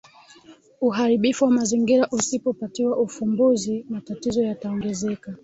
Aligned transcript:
Uharibifu 0.81 1.45
wa 1.45 1.51
mazingira 1.51 2.07
usipopatiwa 2.11 2.97
ufumbuzi 2.97 3.85
matatizo 3.89 4.43
yataongezeka 4.43 5.35